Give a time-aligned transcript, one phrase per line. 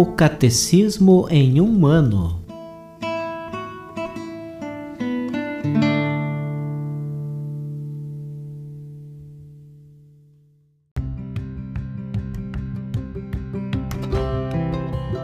[0.00, 2.42] O Catecismo em um ano.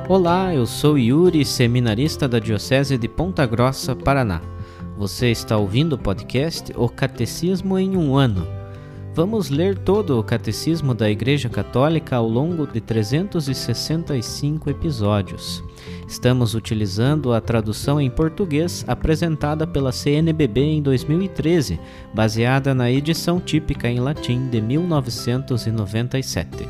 [0.07, 4.43] Olá, eu sou Yuri, seminarista da Diocese de Ponta Grossa, Paraná.
[4.99, 8.65] Você está ouvindo o podcast O Catecismo em um ano
[9.16, 15.64] Vamos ler todo o Catecismo da Igreja Católica ao longo de 365 episódios.
[16.06, 21.80] Estamos utilizando a tradução em português apresentada pela CNBB em 2013,
[22.12, 26.68] baseada na edição típica em latim de 1997.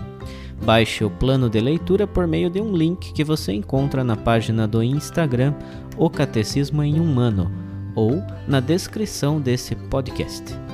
[0.64, 4.68] Baixe o plano de leitura por meio de um link que você encontra na página
[4.68, 5.52] do Instagram
[5.96, 7.50] O Catecismo em um Ano
[7.96, 10.65] ou na descrição desse podcast.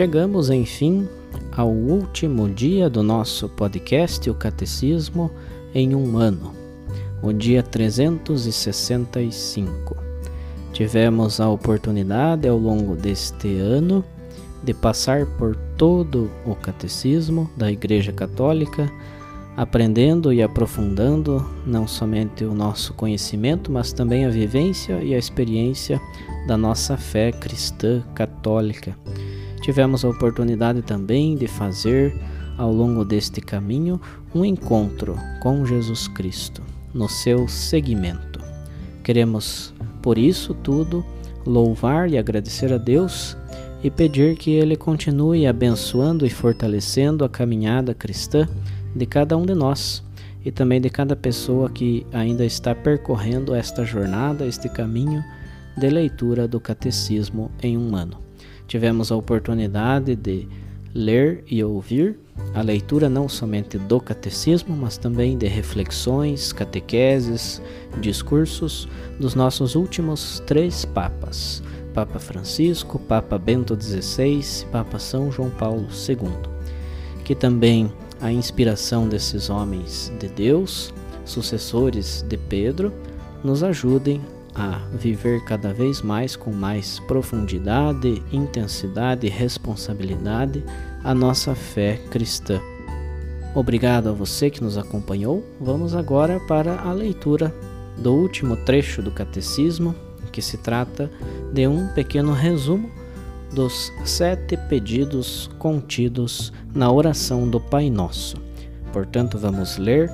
[0.00, 1.06] Chegamos, enfim,
[1.54, 5.30] ao último dia do nosso podcast, o Catecismo
[5.74, 6.54] em um ano,
[7.22, 9.94] o dia 365.
[10.72, 14.02] Tivemos a oportunidade ao longo deste ano
[14.64, 18.90] de passar por todo o Catecismo da Igreja Católica,
[19.54, 26.00] aprendendo e aprofundando não somente o nosso conhecimento, mas também a vivência e a experiência
[26.46, 28.96] da nossa fé cristã católica
[29.60, 32.14] tivemos a oportunidade também de fazer
[32.56, 34.00] ao longo deste caminho
[34.34, 38.40] um encontro com Jesus Cristo no seu seguimento.
[39.02, 39.72] Queremos,
[40.02, 41.04] por isso tudo,
[41.46, 43.36] louvar e agradecer a Deus
[43.82, 48.46] e pedir que Ele continue abençoando e fortalecendo a caminhada cristã
[48.94, 50.02] de cada um de nós
[50.44, 55.22] e também de cada pessoa que ainda está percorrendo esta jornada, este caminho
[55.76, 58.29] de leitura do Catecismo em um ano
[58.70, 60.46] tivemos a oportunidade de
[60.94, 62.16] ler e ouvir
[62.54, 67.60] a leitura não somente do catecismo, mas também de reflexões, catequeses,
[68.00, 68.88] discursos
[69.18, 75.88] dos nossos últimos três papas: Papa Francisco, Papa Bento XVI e Papa São João Paulo
[76.08, 76.30] II.
[77.24, 80.94] Que também a inspiração desses homens de Deus,
[81.24, 82.92] sucessores de Pedro,
[83.42, 84.20] nos ajudem
[84.54, 90.64] a viver cada vez mais com mais profundidade, intensidade e responsabilidade
[91.04, 92.60] a nossa fé cristã.
[93.54, 95.44] Obrigado a você que nos acompanhou.
[95.60, 97.54] Vamos agora para a leitura
[97.98, 99.94] do último trecho do Catecismo,
[100.30, 101.10] que se trata
[101.52, 102.88] de um pequeno resumo
[103.52, 108.36] dos sete pedidos contidos na oração do Pai Nosso.
[108.92, 110.10] Portanto, vamos ler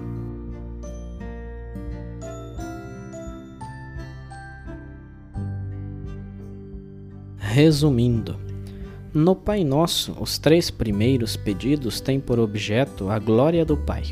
[7.37, 8.37] Resumindo,
[9.13, 14.03] no Pai Nosso, os três primeiros pedidos têm por objeto a glória do Pai,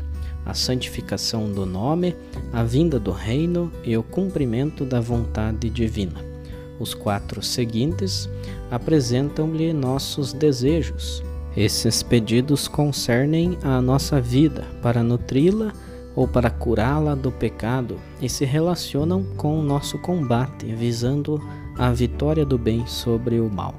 [0.46, 2.16] a santificação do nome,
[2.50, 6.33] a vinda do reino e o cumprimento da vontade divina.
[6.78, 8.28] Os quatro seguintes
[8.70, 11.22] apresentam-lhe nossos desejos.
[11.56, 15.72] Esses pedidos concernem a nossa vida para nutri-la
[16.16, 21.40] ou para curá-la do pecado e se relacionam com o nosso combate, visando
[21.76, 23.74] a vitória do bem sobre o mal.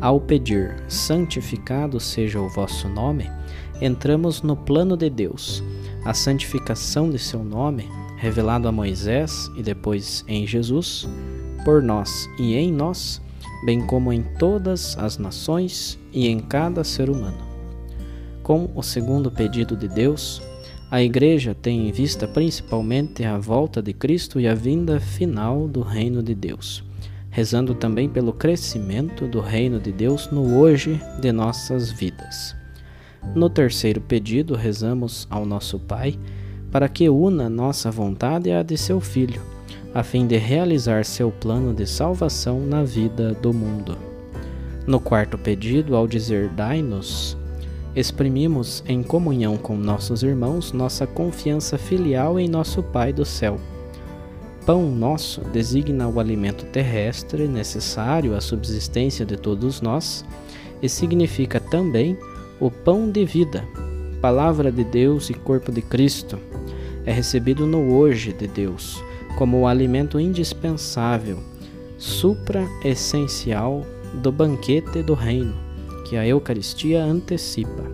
[0.00, 3.30] Ao pedir santificado seja o vosso nome,
[3.80, 5.62] entramos no plano de Deus.
[6.04, 11.08] A santificação de seu nome, revelado a Moisés e depois em Jesus,
[11.64, 13.20] por nós e em nós,
[13.64, 17.38] bem como em todas as nações e em cada ser humano.
[18.42, 20.42] Com o segundo pedido de Deus,
[20.90, 25.80] a Igreja tem em vista principalmente a volta de Cristo e a vinda final do
[25.80, 26.84] Reino de Deus,
[27.30, 32.54] rezando também pelo crescimento do Reino de Deus no hoje de nossas vidas.
[33.34, 36.18] No terceiro pedido, rezamos ao nosso Pai
[36.70, 39.53] para que una nossa vontade à de seu Filho
[39.94, 43.96] a fim de realizar seu plano de salvação na vida do mundo.
[44.84, 47.38] No quarto pedido, ao dizer dai-nos,
[47.94, 53.60] exprimimos em comunhão com nossos irmãos nossa confiança filial em nosso Pai do céu.
[54.66, 60.24] Pão nosso designa o alimento terrestre necessário à subsistência de todos nós
[60.82, 62.18] e significa também
[62.58, 63.62] o pão de vida,
[64.20, 66.36] palavra de Deus e corpo de Cristo.
[67.06, 69.00] É recebido no hoje de Deus
[69.36, 71.38] como o alimento indispensável,
[71.98, 73.84] supra-essencial
[74.22, 75.54] do banquete do reino,
[76.08, 77.84] que a Eucaristia antecipa.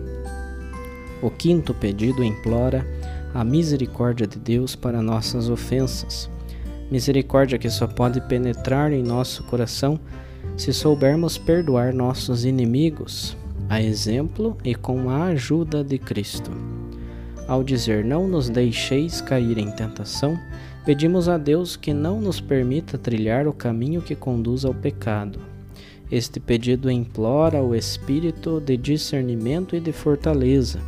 [1.21, 2.85] O quinto pedido implora
[3.33, 6.29] a misericórdia de Deus para nossas ofensas.
[6.89, 9.99] Misericórdia que só pode penetrar em nosso coração
[10.57, 13.37] se soubermos perdoar nossos inimigos,
[13.69, 16.51] a exemplo e com a ajuda de Cristo.
[17.47, 20.37] Ao dizer não nos deixeis cair em tentação,
[20.85, 25.39] pedimos a Deus que não nos permita trilhar o caminho que conduz ao pecado.
[26.11, 30.79] Este pedido implora o espírito de discernimento e de fortaleza,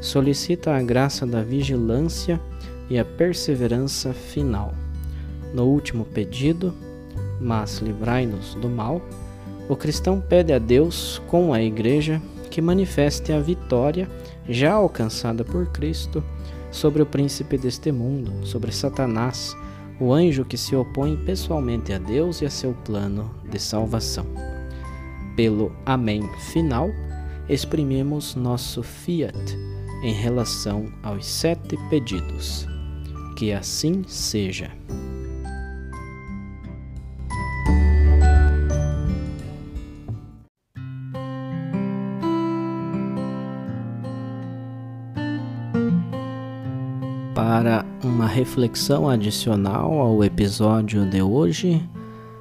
[0.00, 2.40] solicita a graça da vigilância
[2.88, 4.72] e a perseverança final.
[5.52, 6.72] No último pedido,
[7.40, 9.02] mas livrai-nos do mal,
[9.68, 14.08] o cristão pede a Deus, com a Igreja, que manifeste a vitória
[14.48, 16.22] já alcançada por Cristo
[16.72, 19.56] sobre o príncipe deste mundo, sobre Satanás,
[20.00, 24.26] o anjo que se opõe pessoalmente a Deus e a seu plano de salvação.
[25.36, 26.90] Pelo Amém final,
[27.48, 29.56] exprimimos nosso fiat
[30.02, 32.66] em relação aos sete pedidos.
[33.36, 34.70] Que assim seja.
[48.42, 51.80] Reflexão adicional ao episódio de hoje,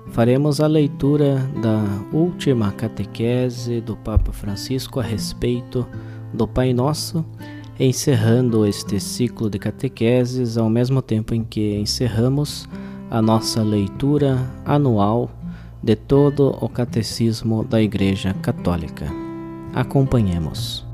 [0.08, 5.86] faremos a leitura da última catequese do Papa Francisco a respeito
[6.34, 7.24] do Pai Nosso,
[7.80, 12.68] encerrando este ciclo de catequeses ao mesmo tempo em que encerramos
[13.12, 15.30] a nossa leitura anual
[15.84, 19.06] de todo o catecismo da Igreja Católica.
[19.72, 20.91] Acompanhemos.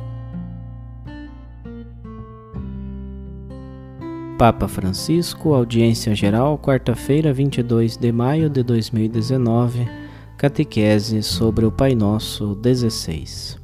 [4.38, 9.90] Papa Francisco, audiência geral, quarta-feira, 22 de maio de 2019,
[10.38, 13.58] catequese sobre o Pai Nosso 16.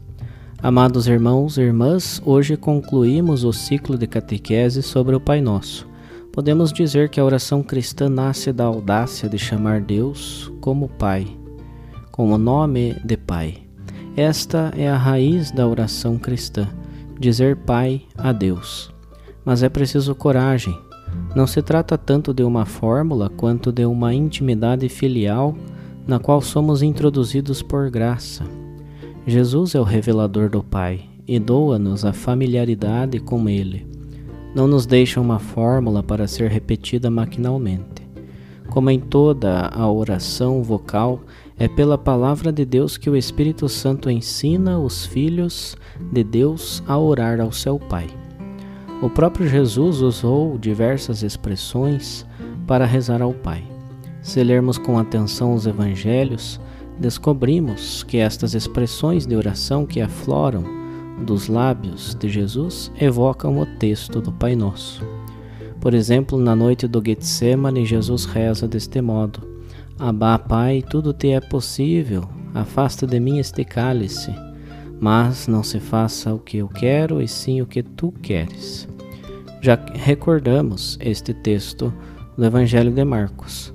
[0.58, 5.88] Amados irmãos e irmãs, hoje concluímos o ciclo de catequese sobre o Pai Nosso.
[6.32, 11.28] Podemos dizer que a oração cristã nasce da audácia de chamar Deus como Pai,
[12.12, 13.58] como nome de Pai.
[14.18, 16.68] Esta é a raiz da oração cristã,
[17.20, 18.93] dizer Pai a Deus
[19.46, 20.78] mas é preciso coragem.
[21.36, 25.56] Não se trata tanto de uma fórmula quanto de uma intimidade filial
[26.08, 28.44] na qual somos introduzidos por graça.
[29.26, 33.88] Jesus é o revelador do Pai e doa-nos a familiaridade com Ele.
[34.54, 38.04] Não nos deixa uma fórmula para ser repetida maquinalmente.
[38.70, 41.22] Como em toda a oração vocal,
[41.58, 45.78] é pela palavra de Deus que o Espírito Santo ensina os filhos
[46.12, 48.08] de Deus a orar ao seu Pai.
[49.04, 52.26] O próprio Jesus usou diversas expressões
[52.66, 53.62] para rezar ao Pai.
[54.22, 56.58] Se lermos com atenção os evangelhos,
[56.98, 60.64] descobrimos que estas expressões de oração que afloram
[61.26, 65.06] dos lábios de Jesus evocam o texto do Pai Nosso.
[65.82, 69.46] Por exemplo, na noite do Getsemane, Jesus reza deste modo:
[70.00, 72.24] Abá, Pai, tudo te é possível,
[72.56, 74.34] afasta de mim este cálice,
[75.04, 78.88] mas não se faça o que eu quero, e sim o que tu queres.
[79.60, 81.94] Já recordamos este texto
[82.38, 83.74] do Evangelho de Marcos.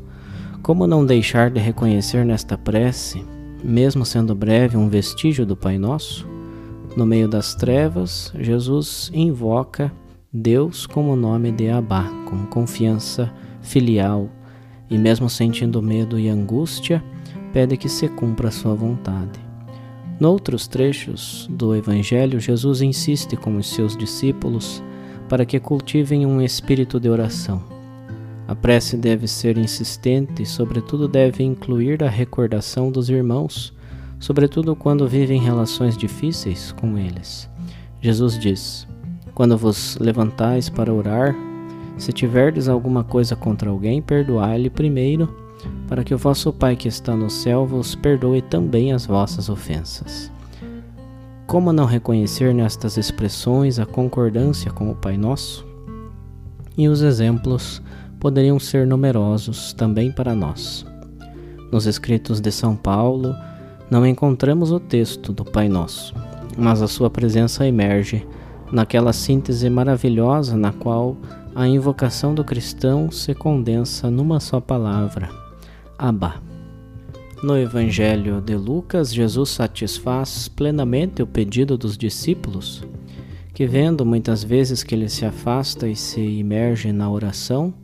[0.63, 3.23] Como não deixar de reconhecer nesta prece,
[3.63, 6.27] mesmo sendo breve, um vestígio do Pai Nosso?
[6.97, 9.93] No meio das trevas, Jesus invoca
[10.33, 13.31] Deus como nome de Abá, com confiança
[13.61, 14.31] filial,
[14.89, 17.05] e mesmo sentindo medo e angústia,
[17.53, 19.48] pede que se cumpra a sua vontade.
[20.21, 24.83] Noutros trechos do Evangelho, Jesus insiste com os seus discípulos
[25.29, 27.63] para que cultivem um espírito de oração.
[28.49, 33.73] A prece deve ser insistente e, sobretudo, deve incluir a recordação dos irmãos,
[34.19, 37.49] sobretudo quando vivem relações difíceis com eles.
[38.01, 38.89] Jesus diz:
[39.35, 41.37] Quando vos levantais para orar,
[41.97, 45.48] se tiverdes alguma coisa contra alguém, perdoai-lhe primeiro,
[45.89, 50.31] para que o vosso Pai que está no céu vos perdoe também as vossas ofensas.
[51.47, 55.67] Como não reconhecer nestas expressões a concordância com o Pai Nosso?
[56.77, 57.83] E os exemplos
[58.21, 60.85] poderiam ser numerosos também para nós.
[61.73, 63.35] Nos escritos de São Paulo,
[63.91, 66.15] não encontramos o texto do Pai Nosso,
[66.57, 68.27] mas a sua presença emerge
[68.71, 71.17] naquela síntese maravilhosa na qual
[71.55, 75.48] a invocação do cristão se condensa numa só palavra:
[75.99, 76.41] Abba.
[77.43, 82.85] No Evangelho de Lucas, Jesus satisfaz plenamente o pedido dos discípulos,
[83.53, 87.75] que, vendo muitas vezes que ele se afasta e se imerge na oração,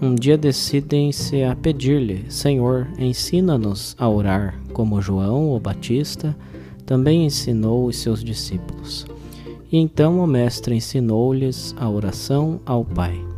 [0.00, 6.36] um dia decidem-se a pedir-lhe: Senhor, ensina-nos a orar, como João o Batista
[6.84, 9.06] também ensinou os seus discípulos.
[9.70, 13.31] E então o Mestre ensinou-lhes a oração ao Pai.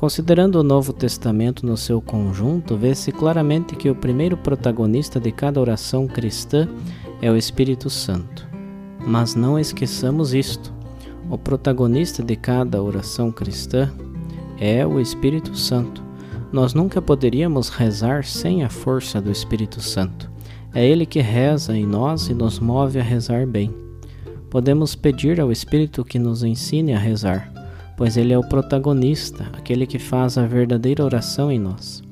[0.00, 5.60] Considerando o Novo Testamento no seu conjunto, vê-se claramente que o primeiro protagonista de cada
[5.60, 6.66] oração cristã
[7.20, 8.48] é o Espírito Santo.
[9.06, 10.72] Mas não esqueçamos isto:
[11.28, 13.92] o protagonista de cada oração cristã
[14.58, 16.02] é o Espírito Santo.
[16.50, 20.30] Nós nunca poderíamos rezar sem a força do Espírito Santo.
[20.72, 23.70] É Ele que reza em nós e nos move a rezar bem.
[24.48, 27.59] Podemos pedir ao Espírito que nos ensine a rezar
[28.00, 32.02] pois ele é o protagonista, aquele que faz a verdadeira oração em nós.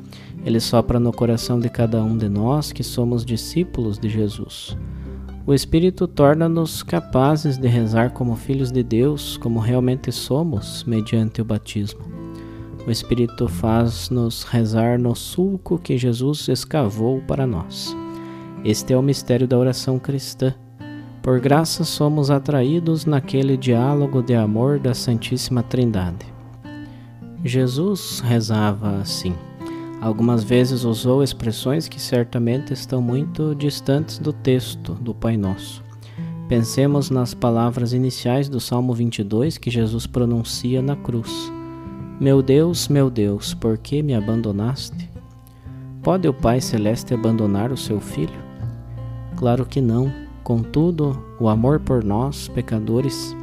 [0.44, 4.76] Ele sopra no coração de cada um de nós que somos discípulos de Jesus.
[5.46, 11.44] O Espírito torna-nos capazes de rezar como filhos de Deus, como realmente somos, mediante o
[11.46, 12.02] batismo.
[12.86, 17.96] O Espírito faz-nos rezar no sulco que Jesus escavou para nós.
[18.62, 20.54] Este é o mistério da oração cristã
[21.28, 26.24] por graça somos atraídos naquele diálogo de amor da Santíssima Trindade.
[27.44, 29.34] Jesus rezava assim.
[30.00, 35.84] Algumas vezes usou expressões que certamente estão muito distantes do texto do Pai Nosso.
[36.48, 41.52] Pensemos nas palavras iniciais do Salmo 22 que Jesus pronuncia na cruz:
[42.18, 45.10] Meu Deus, meu Deus, por que me abandonaste?
[46.02, 48.48] Pode o Pai Celeste abandonar o seu filho?
[49.36, 53.36] Claro que não Contudo, o amor por nós, pecadores,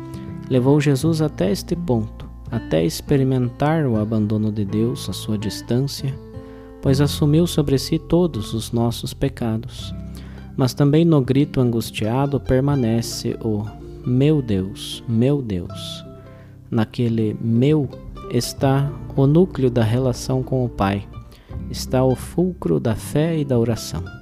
[0.49, 6.11] levou Jesus até este ponto, até experimentar o abandono de Deus, a sua distância,
[6.81, 9.93] pois assumiu sobre si todos os nossos pecados.
[10.57, 13.63] Mas também no grito angustiado permanece o
[14.03, 16.03] meu Deus, meu Deus.
[16.71, 17.87] Naquele meu
[18.31, 21.07] está o núcleo da relação com o Pai,
[21.69, 24.14] está o fulcro da fé e da oração.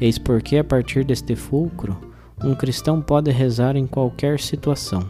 [0.00, 1.96] Eis porque, a partir deste fulcro,
[2.44, 5.02] um cristão pode rezar em qualquer situação,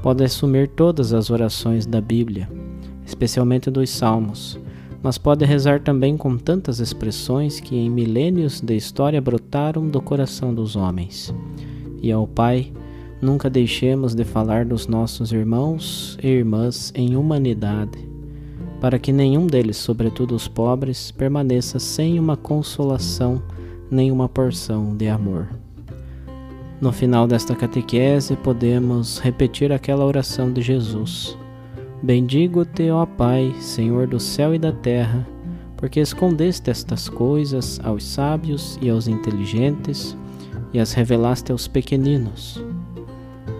[0.00, 2.48] pode assumir todas as orações da Bíblia,
[3.04, 4.58] especialmente dos Salmos,
[5.02, 10.54] mas pode rezar também com tantas expressões que em milênios de história brotaram do coração
[10.54, 11.34] dos homens.
[12.00, 12.72] E ao Pai,
[13.20, 17.98] nunca deixemos de falar dos nossos irmãos e irmãs em humanidade,
[18.80, 23.42] para que nenhum deles, sobretudo os pobres, permaneça sem uma consolação
[23.92, 25.48] nenhuma porção de amor.
[26.80, 31.38] No final desta catequese, podemos repetir aquela oração de Jesus:
[32.02, 35.24] Bendigo-te, ó Pai, Senhor do céu e da terra,
[35.76, 40.16] porque escondeste estas coisas aos sábios e aos inteligentes
[40.72, 42.60] e as revelaste aos pequeninos.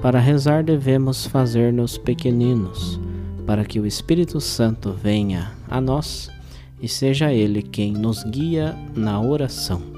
[0.00, 2.98] Para rezar, devemos fazer-nos pequeninos,
[3.46, 6.28] para que o Espírito Santo venha a nós
[6.80, 9.91] e seja Ele quem nos guia na oração.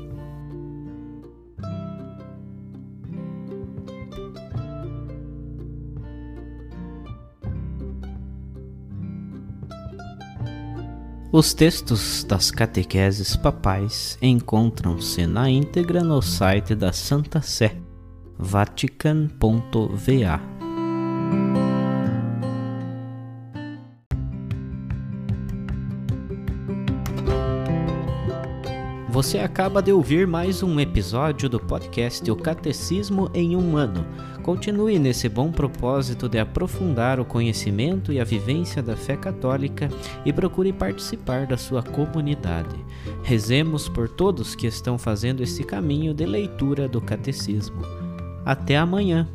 [11.35, 17.77] Os textos das catequeses papais encontram-se na íntegra no site da Santa Sé,
[18.39, 20.41] vatican.va.
[29.09, 34.07] Você acaba de ouvir mais um episódio do podcast O Catecismo em um Ano.
[34.45, 39.89] Continue nesse bom propósito de aprofundar o conhecimento e a vivência da fé católica
[40.23, 42.77] e procure participar da sua comunidade.
[43.23, 47.81] Rezemos por todos que estão fazendo esse caminho de leitura do Catecismo.
[48.45, 49.27] Até amanhã!